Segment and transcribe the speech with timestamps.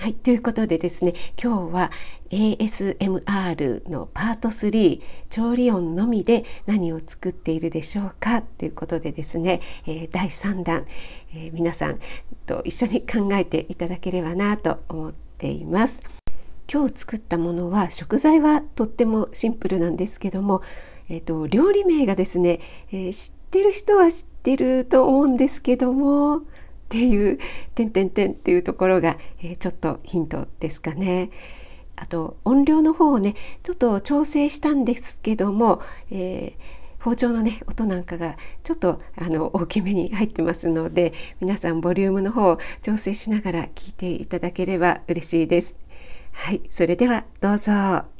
[0.00, 1.90] はい、ということでですね今日は
[2.30, 4.98] ASMR のパート3
[5.28, 8.40] 調理音のみで何を作っているでしょうか？
[8.40, 10.86] ということでですね、えー、第3弾、
[11.34, 11.98] えー、皆さん
[12.46, 16.02] と一緒に考えていただければなと思っています。
[16.72, 20.62] 今日作ったものは食材はとってもシンプルなんですけども、
[21.10, 22.60] えーと、料理名がですね、
[22.90, 26.40] え知ってる人は知ってると思うんですけども
[26.90, 27.38] っていう
[27.76, 31.30] 「点点点」っていうところが、えー、ちょっとヒントですかね。
[31.94, 45.76] あと音量の方をねちょっと調整したんですけども、えー、包丁のね音なんかがちょっとあの大きめに入ってますので皆さんボリュームの方を調整しながら聞いていただければ嬉しいです。
[46.32, 48.19] はい、それではどうぞ。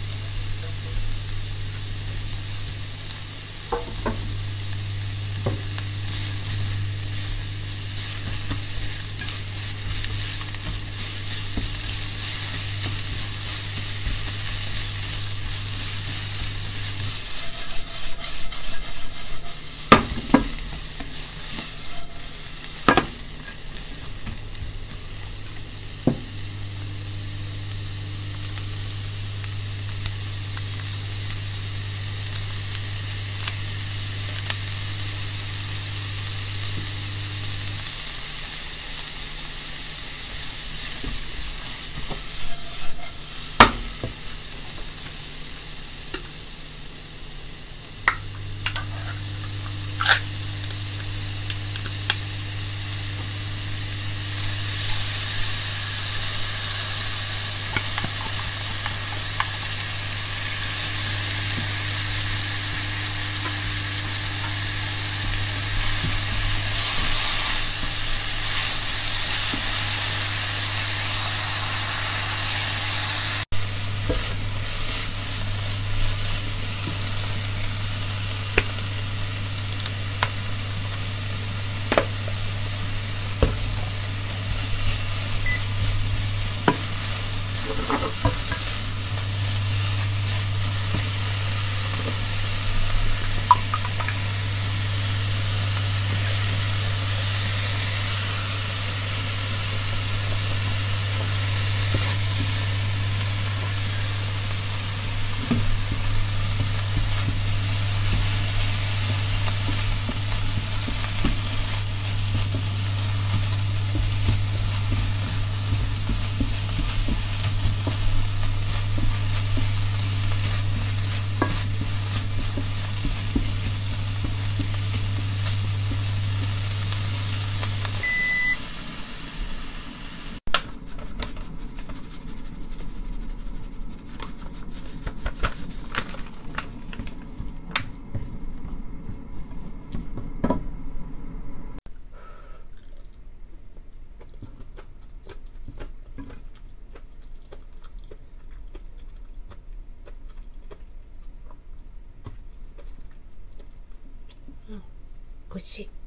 [155.51, 156.00] 美味しい。